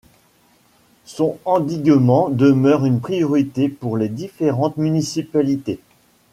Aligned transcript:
Son 1.05 1.37
endiguement 1.45 2.29
demeure 2.29 2.85
une 2.87 3.01
priorité 3.01 3.69
pour 3.69 3.97
les 3.97 4.09
différentes 4.09 4.77
municipalités. 4.77 5.79